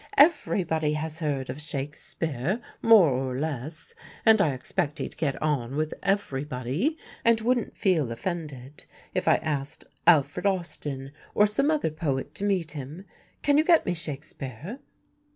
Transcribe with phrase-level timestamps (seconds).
[0.17, 3.93] Everybody has heard of Shakespeare, more or less,
[4.25, 9.85] and I expect he'd get on with everybody, and wouldn't feel offended if I asked
[10.07, 13.05] Alfred Austin or some other poet to meet him.
[13.43, 14.79] Can you get me Shakespeare?"